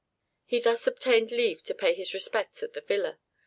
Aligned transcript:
He 0.45 0.59
thus 0.59 0.87
obtained 0.87 1.31
leave 1.31 1.61
to 1.61 1.75
pay 1.75 1.93
his 1.93 2.15
respects 2.15 2.63
at 2.63 2.73
the 2.73 2.81
villa. 2.81 3.19